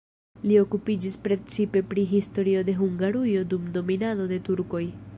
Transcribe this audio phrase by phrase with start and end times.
[0.51, 4.87] Li okupiĝis precipe pri historio de Hungarujo dum dominado de turkoj.